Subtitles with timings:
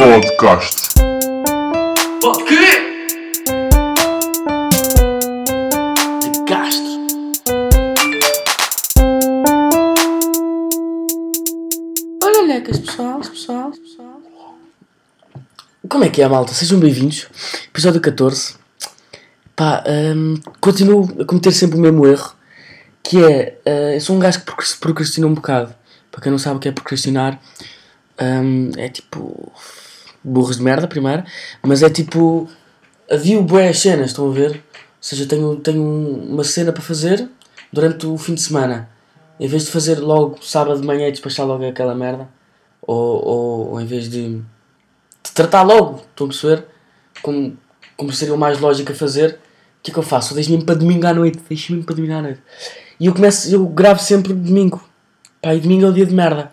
[0.00, 0.88] Podcast.
[2.24, 2.64] O quê?
[6.22, 7.00] De Castro.
[12.24, 14.22] Olha, lecas, pessoal, pessoal, pessoal.
[15.86, 16.54] Como é que é, malta?
[16.54, 17.28] Sejam bem-vindos.
[17.68, 18.54] Episódio 14.
[19.54, 19.84] Pá,
[20.16, 22.32] hum, continuo a cometer sempre o mesmo erro.
[23.02, 25.74] Que é, eh, eu sou um gajo que procras- procrastina um bocado.
[26.10, 27.38] Para quem não sabe o que é procrastinar,
[28.18, 29.52] hum, é tipo...
[30.22, 31.24] Burros de merda, primeiro.
[31.62, 32.48] Mas é tipo...
[33.10, 34.50] Havia boas cenas, estão a ver?
[34.50, 34.62] Ou
[35.00, 37.28] seja, tenho, tenho uma cena para fazer
[37.72, 38.88] durante o fim de semana.
[39.38, 42.28] Em vez de fazer logo sábado de manhã e despachar logo aquela merda,
[42.82, 46.66] ou, ou, ou em vez de, de tratar logo, estão a perceber?
[47.22, 47.56] Como,
[47.96, 49.38] como seria o mais lógico a fazer,
[49.80, 50.32] o que é que eu faço?
[50.32, 52.40] Eu deixo mesmo para domingo à noite, deixo mesmo para domingo à noite.
[52.98, 54.82] E eu começo, eu gravo sempre domingo.
[55.40, 56.52] Pá, e domingo é o dia de merda.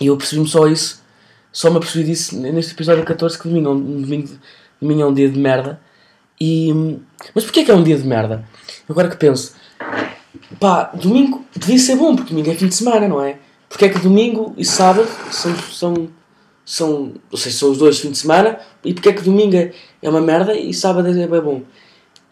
[0.00, 1.02] E eu percebi-me só isso,
[1.52, 4.28] só me apercebi disso neste episódio 14 que domingo, é domingo,
[4.80, 5.80] domingo é um dia de merda.
[6.40, 6.72] E,
[7.34, 8.44] mas porquê que é um dia de merda?
[8.88, 9.54] Agora que penso,
[10.60, 13.38] Pá, domingo devia ser bom, porque domingo é fim de semana, não é?
[13.68, 16.08] Porque é que domingo e sábado são, são,
[16.64, 19.72] são, ou seja, são os dois fins de semana, e porque é que domingo é
[20.02, 21.62] é uma merda e sábado é bem bom?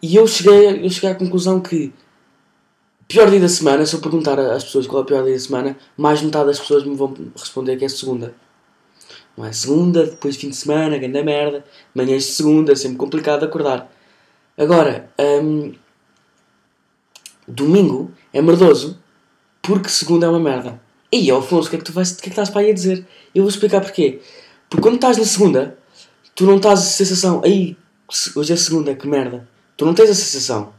[0.01, 1.93] E eu cheguei, eu cheguei à conclusão que
[3.07, 5.39] pior dia da semana, se eu perguntar às pessoas qual é o pior dia da
[5.39, 8.33] semana, mais metade das pessoas me vão responder que é segunda.
[9.37, 9.53] Não é?
[9.53, 13.91] Segunda, depois fim de semana, grande merda, manhãs de segunda, sempre complicado acordar.
[14.57, 15.73] Agora, hum,
[17.47, 18.99] domingo é merdoso
[19.61, 20.81] porque segunda é uma merda.
[21.11, 22.71] E Alfonso, o que é que tu vais, o que é que estás para aí
[22.71, 23.05] a dizer?
[23.33, 24.19] Eu vou explicar porquê.
[24.69, 25.77] Porque quando estás na segunda,
[26.35, 27.77] tu não estás a sensação, aí
[28.35, 29.47] hoje é segunda, que merda.
[29.77, 30.73] Tu não tens a sensação.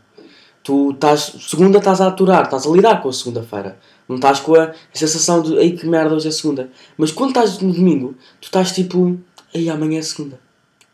[0.68, 3.78] Tu estás, segunda estás a aturar, estás a lidar com a segunda-feira.
[4.06, 6.70] Não estás com a sensação de, ei que merda, hoje é segunda.
[6.98, 9.18] Mas quando estás no domingo, tu estás tipo,
[9.54, 10.38] ei amanhã é segunda.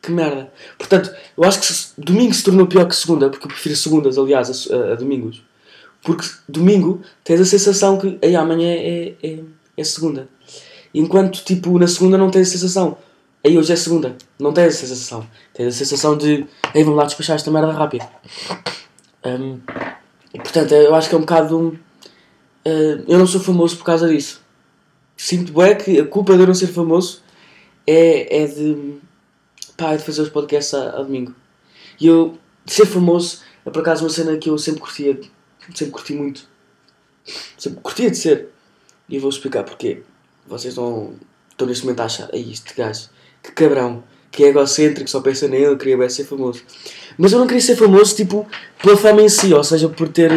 [0.00, 0.52] Que merda.
[0.78, 4.16] Portanto, eu acho que se- domingo se tornou pior que segunda, porque eu prefiro segundas,
[4.16, 5.42] aliás, a, a- a domingos.
[6.04, 9.40] Porque domingo tens a sensação que ei, amanhã é, é,
[9.76, 10.28] é segunda.
[10.94, 12.96] Enquanto tipo na segunda não tens a sensação.
[13.42, 14.14] Ei, hoje é segunda.
[14.38, 15.26] Não tens a sensação.
[15.52, 18.06] Tens a sensação de ei, vamos lá despachar esta merda rápido.
[20.32, 21.78] E, portanto, eu acho que é um bocado.
[22.64, 24.42] eh, eu não sou famoso por causa disso.
[25.16, 27.22] Sinto bem que a culpa de eu não ser famoso
[27.86, 28.98] é, é de.
[29.76, 31.34] pá, é de fazer os podcasts a, a domingo.
[32.00, 32.36] E eu,
[32.66, 35.18] ser famoso, é por acaso uma cena que eu sempre curtia
[35.72, 36.46] sempre curti muito.
[37.56, 38.48] Sempre curtia de ser.
[39.08, 40.02] E vou explicar porquê.
[40.46, 41.14] Vocês não
[41.50, 43.08] estão neste momento a achar, ai este gajo,
[43.42, 44.02] que cabrão,
[44.34, 46.62] que é egocêntrico, só pensa nele, queria bem ser famoso.
[47.16, 48.46] Mas eu não queria ser famoso, tipo,
[48.82, 50.30] pela fama em si, ou seja, por ter.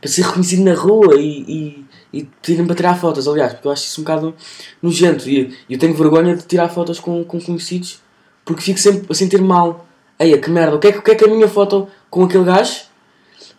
[0.00, 1.84] para ser reconhecido na rua e.
[2.12, 2.22] e, e
[2.64, 4.34] para tirar fotos, aliás, porque eu acho isso um bocado
[4.80, 5.28] nojento.
[5.28, 8.00] E eu tenho vergonha de tirar fotos com, com conhecidos,
[8.44, 9.84] porque fico sempre a sentir mal.
[10.16, 12.44] Eia, que merda, o que, é, o que é que a minha foto com aquele
[12.44, 12.82] gajo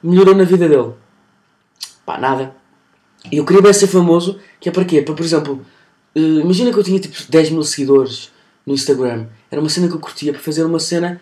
[0.01, 0.93] melhorou na vida dele?
[2.05, 2.55] Pá, nada.
[3.29, 5.01] E eu queria bem ser famoso, que é para quê?
[5.01, 5.65] Para, por exemplo,
[6.15, 8.31] eh, imagina que eu tinha tipo 10 mil seguidores
[8.65, 9.27] no Instagram.
[9.51, 11.21] Era uma cena que eu curtia para fazer uma cena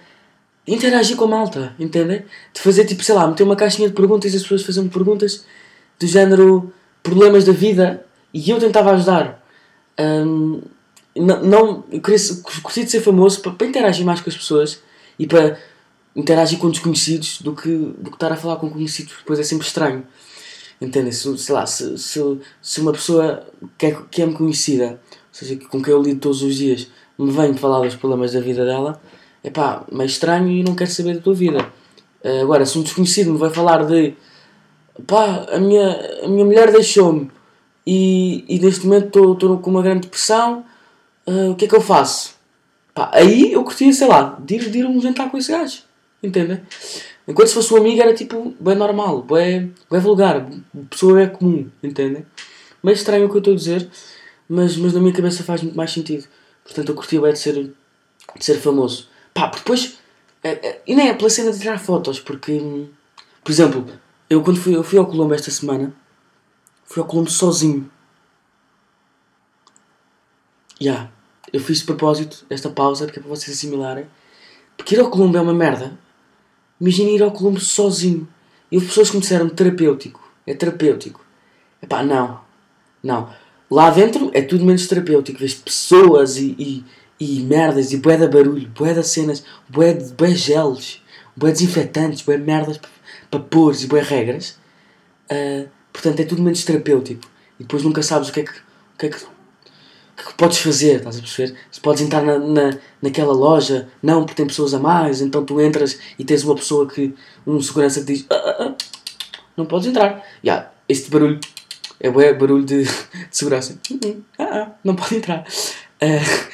[0.67, 2.23] interagir com a malta, entendem?
[2.53, 5.45] De fazer tipo, sei lá, meter uma caixinha de perguntas e as pessoas faziam perguntas
[5.99, 9.43] do género problemas da vida e eu tentava ajudar.
[9.99, 10.61] Hum,
[11.15, 14.81] não, não, eu curtia de ser famoso para, para interagir mais com as pessoas
[15.19, 15.59] e para
[16.15, 19.67] interagir com desconhecidos do que, do que estar a falar com conhecidos, depois é sempre
[19.67, 20.05] estranho.
[20.81, 21.11] Entendem?
[21.11, 22.19] Se, sei lá, se, se,
[22.61, 23.45] se uma pessoa
[23.77, 26.87] que é, que é me conhecida, ou seja, com quem eu lido todos os dias,
[27.18, 29.01] me vem falar dos problemas da vida dela,
[29.44, 31.68] é pá, meio estranho e não quero saber da tua vida.
[32.24, 34.13] Eh, Agora, se um desconhecido me vai falar de
[35.07, 37.29] pá, a minha, a minha mulher deixou-me
[37.85, 40.66] e, e neste momento estou com uma grande depressão,
[41.28, 42.35] eh, o que é que eu faço?
[42.94, 45.84] Pá, aí eu curtia, sei lá, de ir, de ir um jantar com esse gajo.
[46.22, 46.62] Entendem?
[47.28, 50.45] Enquanto se fosse um amigo era tipo, bem normal, bem, bem vulgar,
[50.90, 52.25] pessoa é comum, entendem?
[52.81, 53.89] Meio estranho o que eu estou a dizer,
[54.48, 56.25] mas, mas na minha cabeça faz muito mais sentido.
[56.63, 57.56] Portanto, eu curtia bem de ser,
[58.36, 59.07] de ser famoso.
[59.33, 59.98] Pá, depois.
[60.44, 62.88] é, é, e nem é pela cena de tirar fotos, porque.
[63.44, 63.86] Por exemplo,
[64.30, 65.94] eu quando fui, eu fui ao Colombo esta semana,
[66.86, 67.89] fui ao Colombo sozinho.
[70.80, 71.10] Já.
[71.51, 74.07] Eu fiz de propósito esta pausa, porque é para vocês assimilarem.
[74.75, 75.98] Porque ir ao Colombo é uma merda.
[76.81, 78.27] Imagina ir ao Colombo sozinho.
[78.71, 80.19] E houve pessoas que me disseram terapêutico.
[80.48, 81.24] É terapêutico.
[81.81, 82.42] Epá, não.
[83.04, 83.30] Não.
[83.73, 85.39] Lá dentro é tudo menos terapêutico.
[85.39, 86.85] Vês pessoas e, e,
[87.19, 91.01] e merdas e bué de barulho, bué de cenas, bué de bué geles,
[91.35, 92.79] bué desinfetantes, bué merdas
[93.31, 94.59] para pôr e bué regras.
[95.27, 97.23] Ah, portanto, é tudo menos terapêutico.
[97.59, 99.17] E depois nunca sabes o que é que, o que, é que
[100.15, 101.57] que podes fazer, estás a perceber?
[101.71, 105.59] Se podes entrar na, na, naquela loja, não, porque tem pessoas a mais, então tu
[105.59, 107.15] entras e tens uma pessoa que,
[107.45, 108.75] um segurança que diz, ah, ah, ah,
[109.57, 110.23] não podes entrar.
[110.45, 111.39] Yeah, este barulho
[112.03, 112.89] é bué barulho de, de
[113.31, 113.79] segurança.
[114.38, 115.45] Ah, ah, não pode entrar.
[116.01, 116.50] Ah,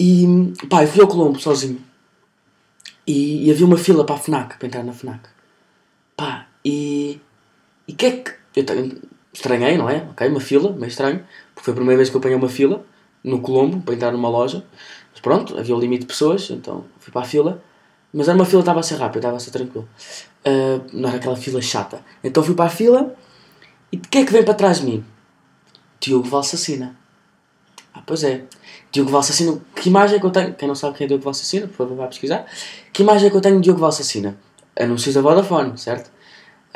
[0.00, 0.26] e
[0.68, 1.80] pá, eu fui ao Colombo sozinho.
[3.06, 5.20] E, e havia uma fila para a FNAC, para entrar na FNAC.
[6.16, 7.20] Pá, e.
[7.86, 8.38] E que é que.
[8.56, 8.98] Eu
[9.32, 10.06] estranhei, não é?
[10.10, 11.24] Ok, uma fila, meio estranho.
[11.54, 12.84] Porque foi a primeira vez que eu apanhei uma fila
[13.22, 14.64] no Colombo para entrar numa loja.
[15.12, 17.62] Mas pronto, havia um limite de pessoas, então fui para a fila.
[18.12, 19.88] Mas era uma fila estava a ser rápida, estava a ser tranquilo.
[20.46, 22.02] Uh, não era aquela fila chata.
[22.24, 23.14] Então fui para a fila
[23.92, 25.04] e de que é que vem para trás de mim?
[26.00, 26.96] Diogo Valsacina.
[27.94, 28.44] Ah, pois é.
[28.92, 29.60] Diogo Valsacina.
[29.74, 30.54] Que imagem é que eu tenho?
[30.54, 32.46] Quem não sabe quem é Diogo Valsacina, por favor, vá pesquisar.
[32.92, 34.38] Que imagem é que eu tenho de Diogo Valsacina?
[34.78, 36.08] Anúncios da Vodafone, certo?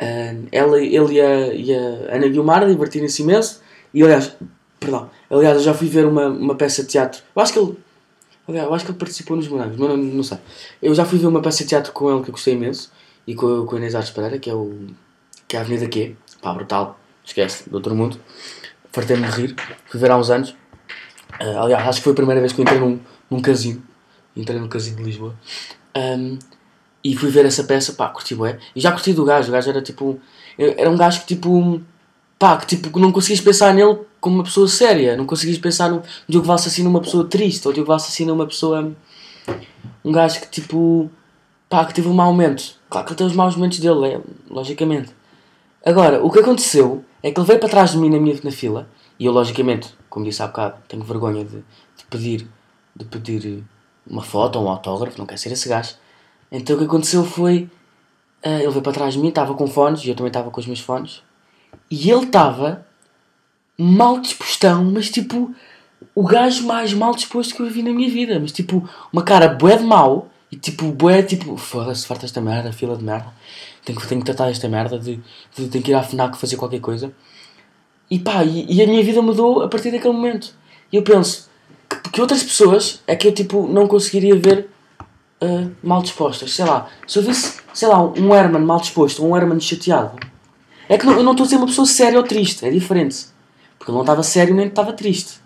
[0.01, 3.61] Uh, ela, ele e a, e a Ana Guilmar divertirem-se imenso.
[3.93, 4.35] E aliás,
[4.79, 7.21] perdão, aliás, eu já fui ver uma, uma peça de teatro.
[7.35, 7.77] Eu acho que ele.
[8.47, 10.37] Aliás, eu acho que ele participou nos morangos, mas não, não sei.
[10.81, 12.91] Eu já fui ver uma peça de teatro com ele que eu gostei imenso.
[13.25, 14.87] E com, com a Inês Artes Pereira, que é, o,
[15.47, 16.15] que é a Avenida Q.
[16.41, 16.99] Pá, brutal.
[17.23, 18.19] Esquece, do outro mundo.
[18.91, 19.55] Fartei-me de rir.
[19.85, 20.51] Fui ver há uns anos.
[21.41, 22.99] Uh, aliás, acho que foi a primeira vez que eu entrei num,
[23.29, 23.81] num casino.
[24.35, 25.35] Entrei num casino de Lisboa.
[25.95, 26.37] Um,
[27.03, 28.59] e fui ver essa peça, pá, curti bué.
[28.75, 30.19] E já curti do gajo, o gajo era tipo.
[30.57, 31.81] Era um gajo que tipo.
[32.39, 35.17] pá, que tipo, não conseguias pensar nele como uma pessoa séria.
[35.17, 37.67] Não conseguias pensar no Diogo Valsa assim numa pessoa triste.
[37.67, 38.93] Ou Diogo Valsa assim numa pessoa.
[40.03, 41.09] um gajo que tipo.
[41.69, 42.75] pá, que teve um mau momento.
[42.89, 45.11] Claro que ele tem os maus momentos dele, é, logicamente.
[45.85, 48.51] Agora, o que aconteceu é que ele veio para trás de mim na minha na
[48.51, 48.87] fila.
[49.17, 52.47] E eu, logicamente, como disse há bocado, tenho vergonha de, de pedir
[52.95, 53.63] de pedir
[54.05, 55.95] uma foto ou um autógrafo, não quero ser esse gajo.
[56.51, 57.69] Então o que aconteceu foi.
[58.45, 60.59] Uh, ele veio para trás de mim, estava com fones e eu também estava com
[60.59, 61.23] os meus fones.
[61.89, 62.85] E ele estava
[63.77, 65.53] mal dispostão, mas tipo.
[66.13, 68.37] O gajo mais mal disposto que eu vi na minha vida.
[68.39, 70.29] Mas tipo, uma cara bué de mau.
[70.51, 71.55] E tipo, bué tipo.
[71.57, 73.33] Foda-se, farta esta merda, fila de merda.
[73.85, 75.19] Tenho que, tenho que tratar esta merda de,
[75.55, 75.67] de.
[75.67, 77.13] Tenho que ir à FNAC fazer qualquer coisa.
[78.09, 80.53] E pá, e, e a minha vida mudou a partir daquele momento.
[80.91, 81.49] E eu penso
[81.89, 84.69] que, que outras pessoas é que eu tipo não conseguiria ver
[85.41, 86.53] uh, mal dispostas.
[86.53, 90.17] Sei lá, se eu visse, sei lá, um Herman mal disposto, um Herman chateado,
[90.87, 93.25] é que não, eu não estou a ser uma pessoa séria ou triste, é diferente.
[93.77, 95.41] Porque ele não estava sério nem estava triste.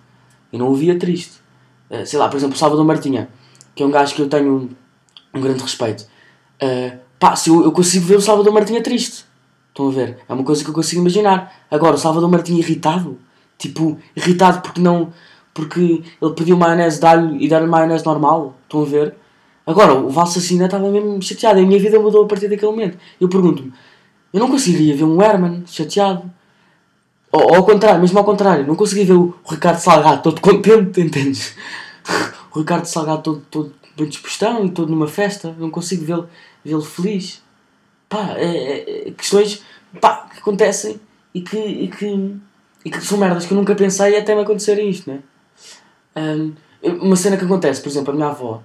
[0.54, 1.38] Eu não o via triste.
[1.90, 3.30] Uh, sei lá, por exemplo, o Salvador Martinha,
[3.74, 4.70] que é um gajo que eu tenho um,
[5.40, 6.06] um grande respeito.
[6.62, 9.26] Uh, pá, se eu, eu consigo ver o Salvador Martinha triste.
[9.70, 10.18] Estão a ver?
[10.28, 11.54] É uma coisa que eu consigo imaginar.
[11.70, 13.20] Agora, o Salvador Martinha irritado,
[13.58, 15.14] tipo, irritado porque não.
[15.54, 18.56] porque ele pediu maionese de alho e deram maionese normal.
[18.64, 19.16] Estão a ver?
[19.68, 21.60] Agora, o Valsacina estava mesmo chateado.
[21.60, 22.98] A minha vida mudou a partir daquele momento.
[23.20, 23.72] Eu pergunto-me,
[24.34, 26.24] eu não conseguiria ver um Herman chateado.
[27.32, 31.02] Ou, ou ao contrário, mesmo ao contrário, não conseguia ver o Ricardo Salgado todo contente,
[31.02, 31.56] entendes?
[32.54, 35.56] o Ricardo Salgado todo, todo bem dispostão e todo numa festa.
[35.60, 36.30] Não consigo vê-lo
[36.68, 37.42] vê feliz.
[38.10, 39.64] Pá, é, é, questões
[40.00, 41.00] pá, que acontecem
[41.34, 42.36] e que, e, que,
[42.86, 45.20] e que são merdas que eu nunca pensei até me acontecerem isto, né?
[46.16, 46.54] Um,
[47.02, 48.64] uma cena que acontece, por exemplo, a minha avó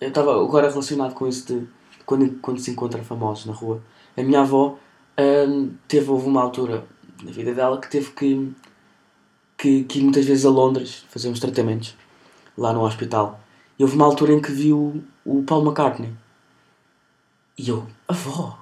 [0.00, 1.66] eu estava agora relacionado com isso de
[2.04, 3.82] quando, quando se encontra famosos na rua.
[4.16, 4.78] A minha avó
[5.18, 6.84] hum, teve, houve uma altura
[7.22, 8.52] na vida dela que teve que,
[9.56, 11.96] que, que ir muitas vezes a Londres fazer uns tratamentos
[12.56, 13.40] lá no hospital.
[13.78, 16.12] E houve uma altura em que viu o Paul McCartney.
[17.58, 18.58] E eu, avó,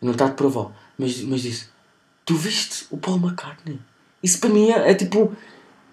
[0.00, 1.68] não trato por avó, mas, mas disse:
[2.24, 3.78] Tu viste o Paul McCartney?
[4.22, 5.32] Isso para mim é, é tipo,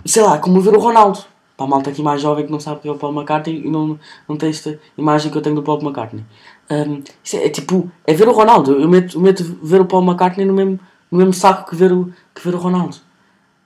[0.06, 2.78] sei lá, como ver o Ronaldo para a malta aqui mais jovem que não sabe
[2.78, 5.56] o que é o Paul McCartney e não, não tem esta imagem que eu tenho
[5.56, 6.26] do Paul McCartney.
[6.70, 7.02] Um,
[7.34, 8.74] é, é, tipo, é ver o Ronaldo.
[8.74, 10.80] Eu meto, eu meto ver o Paul McCartney no mesmo,
[11.10, 12.98] no mesmo saco que ver o, que ver o Ronaldo.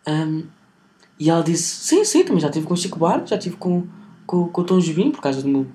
[0.08, 0.44] Um,
[1.20, 3.88] e ela disse: Sim, sim, também já estive com o Chico Bar, já estive com,
[4.25, 5.65] com, com o Tom Jobim, por causa do meu,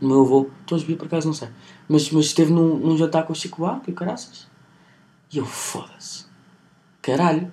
[0.00, 0.48] do meu avô.
[0.66, 1.48] Tom Jobim, por acaso, não sei.
[1.92, 4.46] Mas, mas esteve num, num jantar com o Chico Bar, que caraças.
[5.30, 6.24] E eu, foda-se.
[7.02, 7.52] Caralho.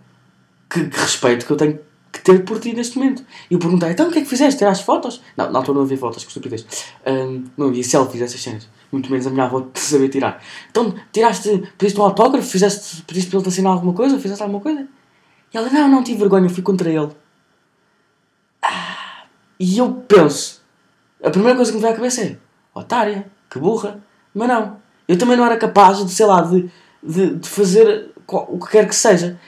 [0.69, 1.79] Que, que respeito que eu tenho
[2.09, 3.21] que ter por ti neste momento.
[3.51, 4.57] E eu perguntei, então o que é que fizeste?
[4.57, 5.21] Tiraste fotos?
[5.35, 6.65] Não, na altura não havia fotos, que estupidez.
[7.05, 8.69] Um, não havia selfies, essas cenas.
[8.89, 10.41] Muito menos a minha avó te saber tirar.
[10.71, 14.61] Então, tiraste, pediste um autógrafo, fizeste, pediste para ele te assinar alguma coisa, fizeste alguma
[14.61, 14.87] coisa?
[15.53, 17.09] E ela, não, não tive vergonha, fui contra ele.
[18.61, 19.25] Ah,
[19.59, 20.61] e eu penso,
[21.21, 22.37] a primeira coisa que me vem à cabeça é,
[22.73, 24.01] otária, que burra.
[24.33, 26.69] Mas não, eu também não era capaz de, sei lá, de,
[27.01, 29.39] de, de fazer o que quer que seja.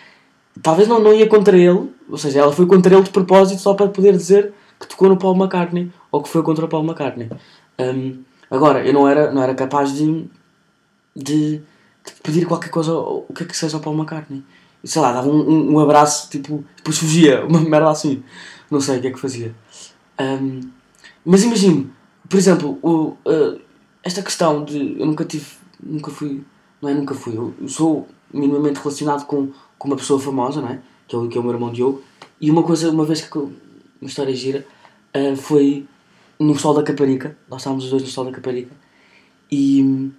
[0.61, 3.73] Talvez não, não ia contra ele, ou seja, ela foi contra ele de propósito só
[3.73, 7.29] para poder dizer que tocou no Paul McCartney ou que foi contra o Paul McCartney.
[7.79, 10.25] Um, agora, eu não era, não era capaz de,
[11.15, 11.63] de, de
[12.23, 14.43] pedir qualquer coisa, o que é que seja ao Paul McCartney.
[14.83, 18.23] Sei lá, dava um, um, um abraço, tipo, depois fugia, uma merda assim.
[18.69, 19.55] não sei o que é que fazia.
[20.17, 20.61] Ahm,
[21.23, 21.91] mas imagino,
[22.27, 23.57] por exemplo, o, ah,
[24.03, 25.45] esta questão de eu nunca tive,
[25.81, 26.43] nunca fui,
[26.81, 30.81] não é nunca fui, eu, sou minimamente relacionado com, com uma pessoa famosa, não é?
[31.07, 32.01] Que é o, que é o meu irmão Diogo.
[32.39, 33.51] E uma coisa, uma vez que eu-
[34.01, 34.65] uma história gira,
[35.13, 35.85] ah, foi
[36.39, 38.71] no Sol da Caparica, nós estávamos os dois no Sol da Caparica,
[39.51, 40.09] e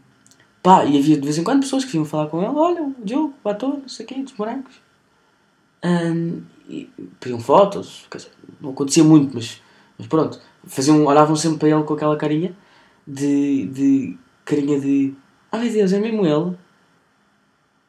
[0.63, 2.95] pá, e havia de vez em quando pessoas que vinham falar com ele, olha, o
[3.05, 4.75] Diogo, o ator, não sei quê, dos morangos.
[5.83, 9.61] Ahm, e pediam fotos, dizer, não acontecia muito, mas,
[9.99, 12.55] mas pronto, faziam, olhavam sempre para ele com aquela carinha
[13.07, 15.15] de, de carinha de
[15.51, 16.57] ah meu Deus, é mesmo ele?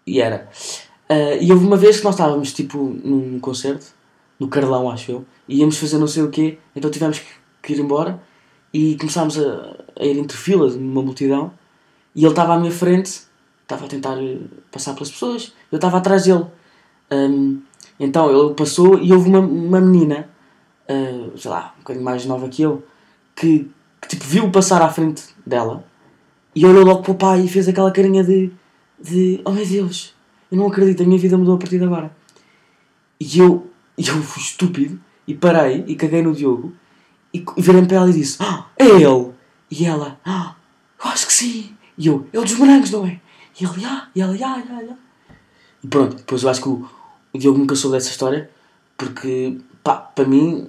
[0.06, 0.50] E era.
[1.10, 3.86] Ah, e houve uma vez que nós estávamos tipo num concerto,
[4.40, 7.28] no Carlão acho eu, e íamos fazer não sei o quê, então tivemos que,
[7.62, 8.22] que ir embora
[8.74, 11.54] e começámos a, a ir entre filas numa multidão
[12.16, 13.22] e ele estava à minha frente,
[13.62, 14.40] estava a tentar eh,
[14.72, 16.46] passar pelas pessoas, eu estava atrás dele.
[17.12, 17.60] Ahm,
[18.00, 20.30] então ele passou e houve uma, uma menina,
[20.90, 22.84] ah, sei lá, um bocadinho mais nova que eu,
[23.36, 23.70] que,
[24.04, 25.86] que tipo viu passar à frente dela
[26.54, 28.52] e olhou logo para o pai e fez aquela carinha de,
[29.02, 30.14] de oh meu Deus,
[30.52, 32.16] eu não acredito, a minha vida mudou a partir de agora.
[33.20, 36.74] E eu, eu fui estúpido e parei e caguei no Diogo
[37.34, 39.32] e, e virei para ela e disse: Ah, é ele!
[39.72, 40.56] E ela: Ah,
[41.04, 41.76] eu acho que sim!
[41.98, 43.22] E eu: É o dos morangos, não é?
[43.60, 45.34] E ele: Ah, e ela: Ah, ah, ah.
[45.84, 46.88] E pronto, depois eu acho que o,
[47.34, 48.50] o Diogo nunca soube dessa história
[48.98, 50.68] porque, pá, para mim,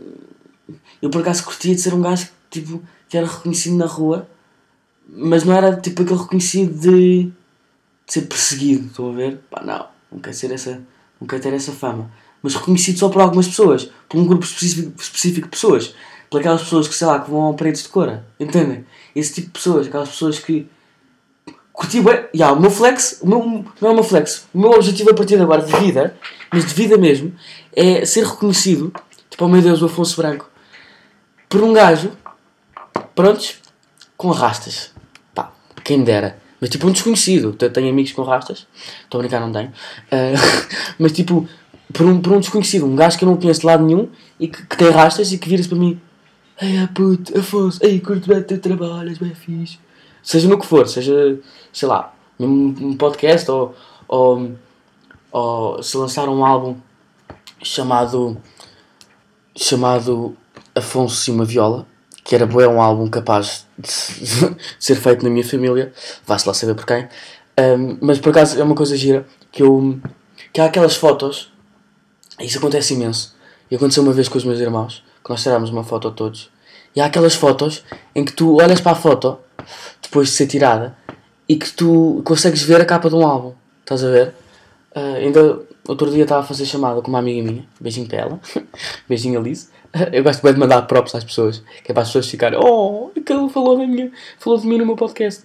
[1.00, 2.83] eu por acaso curtia de ser um gajo que, tipo,
[3.14, 4.28] que era reconhecido na rua,
[5.09, 7.33] mas não era tipo aquele reconhecido de, de
[8.09, 9.38] ser perseguido, estão a ver?
[9.49, 10.83] Pá, não, não quero, ser essa,
[11.21, 12.11] não quero ter essa fama.
[12.42, 15.94] Mas reconhecido só por algumas pessoas, por um grupo específico, específico de pessoas,
[16.28, 18.85] por aquelas pessoas que, sei lá, que vão a paredes de cora, entendem?
[19.14, 20.66] Esse tipo de pessoas, aquelas pessoas que
[21.73, 22.25] curti bem.
[22.35, 25.14] Yeah, o meu flex, o meu, não é o meu flex, o meu objetivo a
[25.14, 26.16] partir de agora de vida,
[26.52, 27.33] mas de vida mesmo,
[27.76, 28.92] é ser reconhecido,
[29.30, 30.50] tipo, oh meu Deus, o Afonso Branco,
[31.49, 32.11] por um gajo,
[33.14, 33.56] prontos,
[34.16, 34.92] com rastas.
[35.35, 35.52] Pá,
[35.83, 36.38] quem dera.
[36.61, 37.52] Mas tipo um desconhecido.
[37.52, 38.66] Tenho amigos com rastas.
[39.02, 39.73] Estou a brincar, não tenho.
[40.11, 40.33] Ah,
[40.99, 41.49] mas tipo,
[41.92, 42.87] por um, por um desconhecido.
[42.87, 45.38] Um gajo que eu não conheço de lado nenhum e que, que tem rastas e
[45.38, 46.00] que vira-se para mim.
[46.61, 49.78] Ei, ah, puto, Afonso, ei, curto bem o teu trabalho, és bem fixe.
[50.23, 51.38] Seja no que for, seja,
[51.73, 53.75] sei lá, um podcast ou,
[54.09, 54.52] ou,
[55.33, 56.76] ou se lançar um álbum
[57.62, 58.40] chamado
[59.56, 60.37] chamado
[60.75, 61.87] Afonso e uma Viola,
[62.25, 65.93] que era bué um álbum capaz de ser feito na minha família,
[66.26, 67.07] vá-se lá saber por quem.
[67.61, 70.00] Um, mas por acaso é uma coisa gira que eu.
[70.52, 71.52] que há aquelas fotos,
[72.40, 73.37] isso acontece imenso,
[73.71, 76.50] e aconteceu uma vez com os meus irmãos, que nós tirámos uma foto todos,
[76.97, 79.38] e há aquelas fotos em que tu olhas para a foto,
[80.02, 80.97] depois de ser tirada,
[81.49, 83.52] e que tu consegues ver a capa de um álbum,
[83.83, 84.35] estás a ver?
[84.95, 88.40] Ah, ainda outro dia estava a fazer chamada com uma amiga minha, beijinho para ela,
[89.09, 89.69] beijinho Alice.
[90.13, 93.11] Eu gosto bem de mandar props às pessoas, que é para as pessoas ficarem, oh,
[93.17, 95.45] aquele falou, da minha, falou de mim no meu podcast,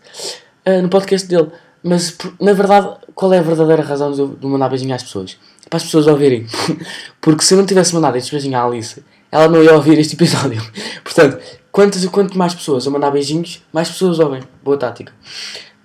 [0.65, 1.49] Ah, no podcast dele.
[1.83, 5.37] Mas na verdade, qual é a verdadeira razão de eu de mandar beijinho às pessoas?
[5.65, 6.45] É para as pessoas ouvirem.
[7.21, 10.15] Porque se eu não tivesse mandado este beijinho à Alice, ela não ia ouvir este
[10.15, 10.61] episódio.
[11.03, 11.39] Portanto,
[11.71, 14.41] quantas, quanto mais pessoas eu mandar beijinhos, mais pessoas ouvem.
[14.63, 15.13] Boa tática.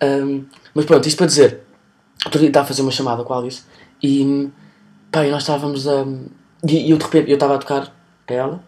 [0.01, 0.45] Ahm,
[0.75, 1.61] mas pronto, isto para dizer,
[2.25, 3.63] outro dia estava a fazer uma chamada com a Alice
[4.03, 4.49] e
[5.13, 6.05] pá, e nós estávamos a.
[6.67, 7.95] E, e eu de repente eu estava a tocar
[8.27, 8.65] ela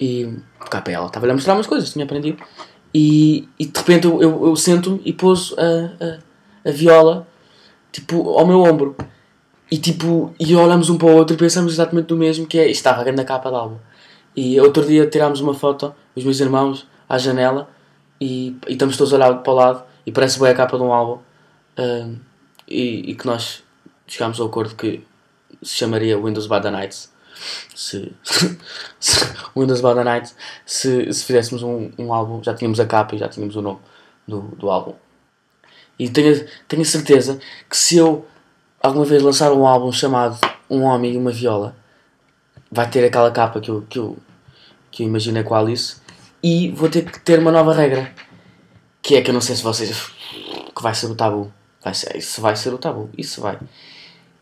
[0.00, 0.34] e.
[0.60, 2.42] tocar para ela, estava-lhe a mostrar umas coisas, tinha aprendido.
[2.92, 7.26] E, e de repente eu, eu, eu sento-me e pôs a, a, a viola
[7.92, 8.96] tipo ao meu ombro.
[9.70, 12.62] E tipo, e olhamos um para o outro e pensamos exatamente no mesmo, que é
[12.62, 13.76] isto estava a grande capa de álbum.
[14.34, 17.68] E outro dia tirámos uma foto, os meus irmãos, à janela,
[18.20, 20.82] e, e estamos todos a olhar para o lado, e parece bem a capa de
[20.82, 21.20] um álbum.
[21.76, 22.16] Ahm,
[22.66, 23.62] e, e que nós
[24.06, 25.02] chegámos ao acordo que
[25.62, 27.12] se chamaria Windows by the Nights.
[27.74, 28.12] Se,
[29.00, 29.24] se
[29.56, 30.34] Windows by the Nights,
[30.66, 33.80] se, se fizéssemos um, um álbum, já tínhamos a capa e já tínhamos o nome
[34.26, 34.94] do, do álbum.
[35.98, 38.26] E tenho, tenho certeza que se eu
[38.82, 40.38] alguma vez lançar um álbum chamado
[40.70, 41.76] Um Homem e uma Viola,
[42.70, 44.16] vai ter aquela capa que eu, que eu,
[44.90, 45.96] que eu imaginei com a Alice
[46.42, 48.12] e vou ter que ter uma nova regra.
[49.02, 50.10] Que é que eu não sei se vocês.
[50.74, 51.52] que vai ser o tabu.
[51.82, 53.10] Vai ser, isso vai ser o tabu.
[53.16, 53.58] Isso vai.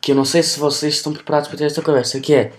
[0.00, 2.20] Que eu não sei se vocês estão preparados para ter esta conversa.
[2.20, 2.52] Que é.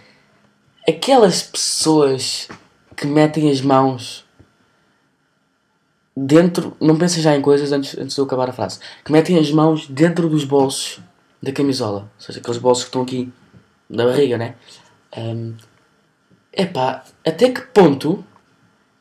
[0.88, 2.48] Aquelas pessoas
[2.96, 4.26] que metem as mãos
[6.16, 6.76] dentro.
[6.80, 8.80] Não pensem já em coisas antes, antes de eu acabar a frase.
[9.06, 11.00] Que metem as mãos dentro dos bolsos
[11.42, 12.10] da camisola.
[12.16, 13.32] Ou seja, aqueles bolsos que estão aqui
[13.90, 14.56] na barriga, né?
[15.16, 15.56] Um,
[16.52, 18.26] epá, até que ponto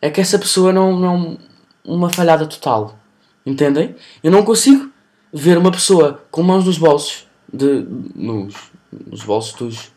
[0.01, 0.99] é que essa pessoa não.
[0.99, 1.39] não
[1.85, 2.99] uma falhada total?
[3.45, 3.95] Entendem?
[4.23, 4.91] Eu não consigo
[5.33, 8.55] ver uma pessoa com mãos nos bolsos, de, nos,
[8.91, 9.93] nos bolsos dos,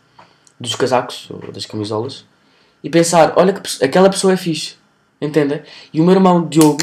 [0.60, 2.26] dos casacos ou das camisolas
[2.84, 4.76] e pensar, olha que aquela pessoa é fixe.
[5.22, 5.62] Entendem?
[5.94, 6.82] E o meu irmão Diogo,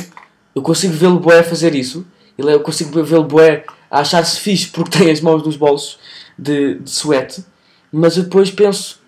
[0.55, 2.07] eu consigo vê-lo boé a fazer isso.
[2.37, 5.99] Ele, eu consigo vê-lo boé a achar-se fixe porque tem as mãos nos bolsos
[6.39, 7.45] de, de.
[7.91, 9.01] Mas eu depois penso,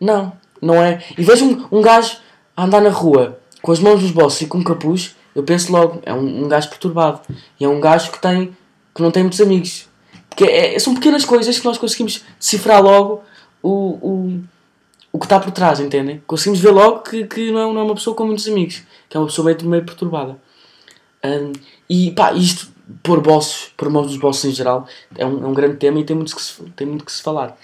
[0.00, 0.32] não,
[0.62, 1.02] não é.
[1.16, 2.18] E vejo um, um gajo
[2.56, 5.72] a andar na rua com as mãos nos bolsos e com um capuz, eu penso
[5.72, 7.20] logo, é um, um gajo perturbado.
[7.58, 8.56] E é um gajo que, tem,
[8.94, 9.88] que não tem muitos amigos.
[10.28, 13.22] Porque é- são pequenas coisas que nós conseguimos decifrar logo
[13.62, 14.40] o, o,
[15.12, 16.22] o que está por trás, entendem?
[16.26, 19.16] Conseguimos ver logo que, que não, é, não é uma pessoa com muitos amigos, que
[19.16, 20.36] é uma pessoa meio, meio perturbada.
[21.24, 21.52] Hum,
[21.88, 22.68] e pá, isto,
[23.02, 24.86] pôr bolsos, pôr mãos nos bolsos em geral,
[25.16, 27.22] é um, é um grande tema e tem muito que se, tem muito que se
[27.22, 27.56] falar.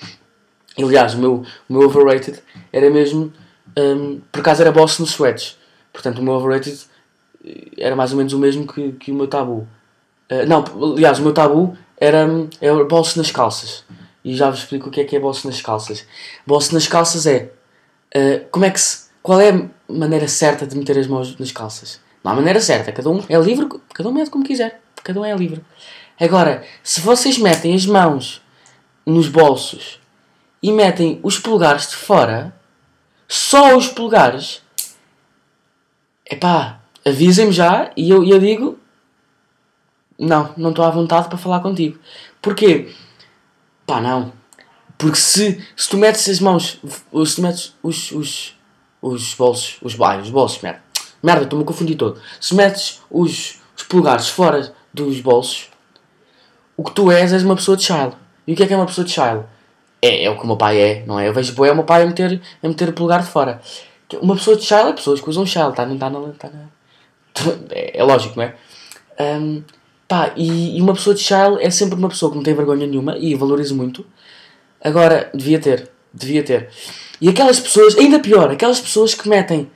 [0.77, 3.33] Aliás, o meu, o meu overrated era mesmo.
[3.79, 5.57] hum, por acaso era bolso nos sweats.
[5.93, 6.81] Portanto, o meu overrated
[7.45, 9.69] eh, era mais ou menos o mesmo que, que o meu tabu.
[10.31, 13.85] Uh, não, aliás, o meu tabu era, hum, era bolso nas calças.
[14.25, 16.07] E já vos explico o que é que é bolso nas calças.
[16.47, 17.52] Bolso nas calças é.
[18.16, 19.04] uh, como é que se.
[19.23, 22.00] Qual é a maneira certa de meter as mãos nas calças?
[22.23, 22.93] Não há maneira certa.
[22.93, 24.83] Cada um é livre, cada um mete como quiser.
[25.02, 25.62] Cada um é livre.
[26.19, 28.43] Agora, se vocês metem as mãos
[29.04, 30.00] nos bolsos
[30.62, 32.54] e metem os polegares de fora,
[33.28, 34.62] só os polegares,
[36.31, 38.78] epá, avisem-me já e eu, eu digo:
[40.19, 41.99] não, não estou à vontade para falar contigo.
[42.40, 42.95] Porquê?
[43.87, 44.33] Pá, não.
[44.97, 46.81] Porque se, se tu metes as mãos,
[47.26, 48.59] se tu metes os, os,
[49.03, 50.83] os bolsos, os, ai, os bolsos, merda,
[51.23, 52.21] merda, estou-me a confundir todo.
[52.41, 55.69] Se metes os, os polegares fora dos bolsos,
[56.76, 58.17] o que tu és és uma pessoa de child.
[58.47, 59.45] E o que é que é uma pessoa de child?
[60.00, 61.29] É, é o que o meu pai é, não é?
[61.29, 63.61] Eu vejo boé o meu pai a meter, a meter o polegar de fora.
[64.21, 66.33] Uma pessoa de child é pessoas que usam child, está tá na.
[66.33, 66.69] Tá na
[67.71, 68.55] é, é lógico, não é?
[69.19, 69.62] Hum,
[70.08, 72.87] pá, e, e uma pessoa de child é sempre uma pessoa que não tem vergonha
[72.87, 74.04] nenhuma e valorizo muito.
[74.80, 76.68] Agora, devia ter, devia ter.
[77.20, 79.71] E aquelas pessoas, ainda pior, aquelas pessoas que metem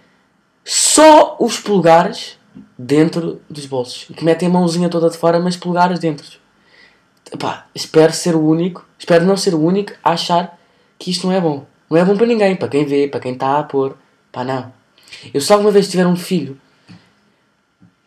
[0.64, 2.36] só os polegares
[2.78, 4.06] dentro dos bolsos.
[4.14, 6.38] Que metem a mãozinha toda de fora, mas polegares dentro.
[7.38, 10.58] Pá, espero ser o único, espero não ser o único a achar
[10.98, 11.66] que isto não é bom.
[11.90, 13.96] Não é bom para ninguém, para quem vê, para quem está a pôr.
[14.30, 14.72] Pá, não.
[15.32, 16.60] Eu se alguma vez tiver um filho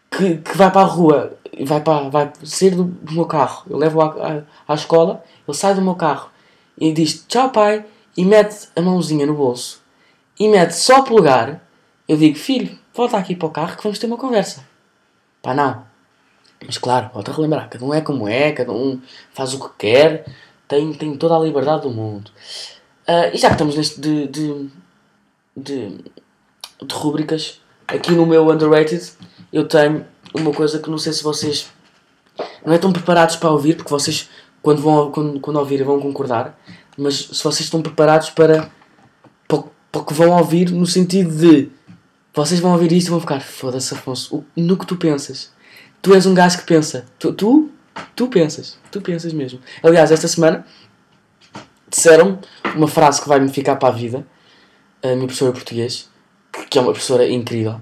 [0.10, 4.02] que, que vai para a rua, vai, para, vai sair do, meu carro, eu levo-o
[4.02, 6.30] à, à, à escola, ele sai do meu carro
[6.78, 7.86] e diz tchau pai
[8.16, 9.82] e mete a mãozinha no bolso
[10.40, 11.62] e mete só o polegar,
[12.08, 14.66] eu digo filho, volta aqui para o carro que vamos ter uma conversa.
[15.42, 15.86] Pá, não.
[16.66, 19.02] Mas claro, volto a relembrar, cada um é como é, cada um
[19.34, 20.26] faz o que quer,
[20.68, 22.32] tem, tem toda a liberdade do mundo.
[23.08, 24.70] Ah, e já que estamos neste de, de,
[25.56, 25.98] de,
[26.82, 29.12] de rubricas, aqui no meu underrated
[29.52, 31.68] eu tenho uma coisa que não sei se vocês
[32.66, 34.30] não é tão preparados para ouvir, porque vocês
[34.62, 36.60] quando, vão, quando, quando ouvirem vão concordar,
[36.98, 38.70] mas se vocês estão preparados para,
[39.48, 41.70] para, para que vão ouvir no sentido de
[42.34, 45.52] vocês vão ouvir isto e vão ficar foda-se Afonso, o- no que tu pensas.
[46.02, 47.06] Tu és um gajo que pensa.
[47.20, 47.70] Tu, tu,
[48.16, 48.78] tu pensas.
[48.90, 49.60] Tu pensas mesmo.
[49.84, 50.66] Aliás, esta semana
[51.90, 52.40] disseram
[52.76, 54.26] uma frase que vai-me ficar para a vida.
[55.04, 56.10] A minha professora de português,
[56.70, 57.82] que é uma professora incrível.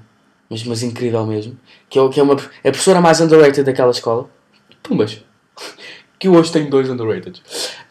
[0.50, 1.58] Mas, mas incrível mesmo.
[1.90, 4.30] Que é, que é uma, é a professora mais underrated daquela escola.
[4.82, 5.24] Pumbas.
[6.18, 7.42] Que eu hoje tenho dois underrated.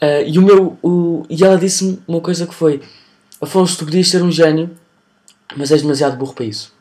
[0.01, 2.83] Ah, e, o meu, o, e ela disse-me uma coisa que foi:
[3.41, 4.71] Afonso, tu podias ser um gênio,
[5.57, 6.75] mas és demasiado burro para isso.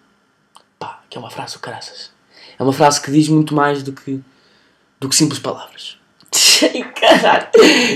[0.79, 2.11] Pá, que é uma frase do caraças.
[2.57, 4.19] É uma frase que diz muito mais do que,
[4.99, 5.97] do que simples palavras.
[6.99, 7.47] Caralho,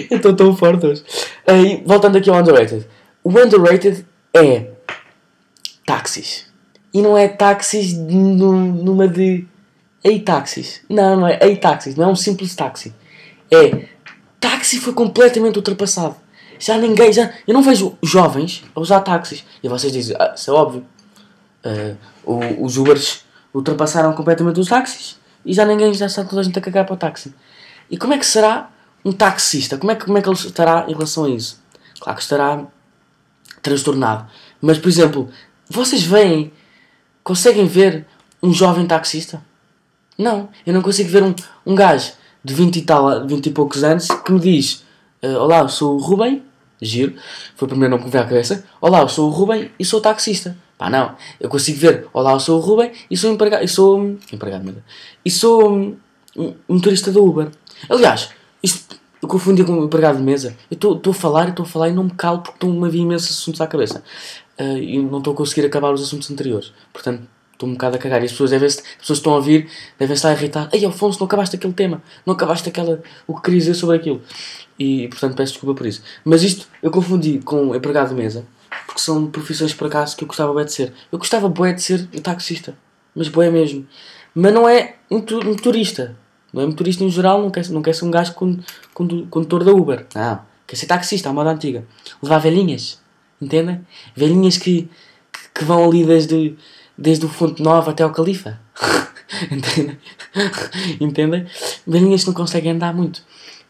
[0.09, 1.03] eu estou tão forte hoje.
[1.47, 2.87] Aí, voltando aqui ao underrated.
[3.23, 4.71] O underrated é
[5.85, 6.50] táxis.
[6.93, 9.45] E não é táxis num- numa de.
[10.03, 10.81] Ei táxis.
[10.89, 11.95] Não, não é ei táxis.
[11.95, 12.93] Não é um simples táxi.
[13.51, 13.87] É.
[14.39, 16.15] Táxi foi completamente ultrapassado.
[16.59, 17.13] Já ninguém.
[17.13, 19.43] Já, eu não vejo jovens a usar táxis.
[19.63, 20.85] E vocês dizem, ah, isso é óbvio.
[22.25, 23.23] O- os Ubers
[23.53, 26.93] ultrapassaram completamente os táxis e já ninguém já está toda a gente a cagar para
[26.93, 27.33] o táxi.
[27.89, 28.69] E como é que será
[29.03, 29.77] um taxista?
[29.77, 31.61] Como é que, como é que ele estará em relação a isso?
[31.99, 32.65] Claro que estará
[33.61, 34.27] transtornado.
[34.61, 35.29] Mas, por exemplo,
[35.69, 36.51] vocês veem,
[37.23, 38.05] conseguem ver
[38.41, 39.41] um jovem taxista?
[40.17, 41.33] Não, eu não consigo ver um,
[41.65, 44.83] um gajo de 20 e tal, 20 e poucos anos que me diz
[45.21, 46.43] eh, Olá, eu sou o Rubem,
[46.81, 47.15] giro,
[47.55, 48.65] foi o primeiro nome que me veio à cabeça.
[48.79, 50.57] Olá, eu sou o Rubem e sou taxista.
[50.77, 54.17] Pá, não, eu consigo ver Olá, eu sou o Rubem e sou empregado, e sou,
[54.33, 54.83] empregado, merda.
[55.23, 55.97] e sou um,
[56.35, 57.49] um motorista do Uber.
[57.89, 58.29] Aliás,
[58.63, 60.55] isto eu confundi com o empregado de mesa.
[60.69, 62.99] Eu estou a falar estou a falar e não me calo porque estão-me a vir
[62.99, 64.03] imensos assuntos à cabeça.
[64.61, 66.71] Eh, e não estou a conseguir acabar os assuntos anteriores.
[66.93, 68.21] Portanto, estou um bocado a cagar.
[68.21, 70.69] E as pessoas, devem as pessoas estão a ouvir devem estar a irritar.
[70.71, 72.01] Ei, Afonso, não acabaste aquele tema.
[72.25, 74.21] Não acabaste aquela, o que querias dizer sobre aquilo.
[74.77, 76.01] E, portanto, peço desculpa por isso.
[76.23, 78.45] Mas isto, eu confundi com empregado de mesa.
[78.85, 80.93] porque são profissões por acaso que eu gostava bué de ser.
[81.11, 82.75] Eu gostava bué de ser um taxista,
[83.15, 83.85] mas bué mesmo.
[84.35, 86.15] Mas não é um, um motorista.
[86.53, 88.57] Não é motorista em geral, não quer, não quer ser um gajo con,
[88.93, 90.05] condu- condutor da Uber.
[90.15, 90.39] Não.
[90.67, 91.83] Quer ser taxista, à moda antiga.
[92.21, 93.00] Levar velhinhas.
[93.41, 93.85] Entendem?
[94.15, 94.83] Velhinhas que,
[95.31, 96.55] que, que vão ali desde,
[96.97, 98.59] desde o Fonte Nova até ao Califa.
[99.51, 99.97] Entendem?
[101.01, 101.47] Entendem?
[101.87, 103.23] Velhinhas que não conseguem andar muito.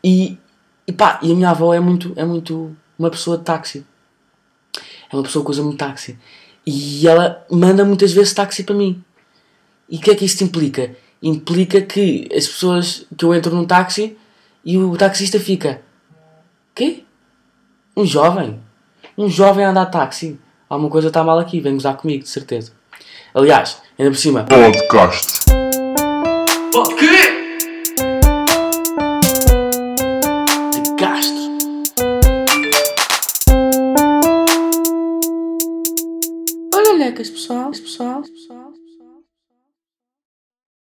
[0.03, 0.37] E,
[0.85, 3.85] e pá, e a minha avó é muito, é muito uma pessoa de táxi.
[5.11, 6.17] É uma pessoa que usa muito táxi.
[6.65, 9.03] E ela manda muitas vezes táxi para mim.
[9.89, 10.95] E o que é que isto implica?
[11.21, 14.17] Implica que as pessoas que eu entro num táxi
[14.63, 15.81] e o taxista fica.
[16.73, 17.03] Quê?
[17.95, 18.59] Um jovem?
[19.17, 20.39] Um jovem a andar de táxi?
[20.69, 22.71] Alguma coisa está mal aqui, vem gozar comigo, de certeza.
[23.33, 25.41] Aliás, ainda por cima, Podcast.
[26.73, 27.41] O quê?
[30.71, 31.51] de Castro.
[36.73, 38.70] Olha, lecas, pessoal, pessoal, pessoal.